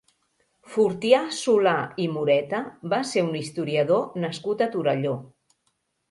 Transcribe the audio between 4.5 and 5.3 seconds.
a Torelló.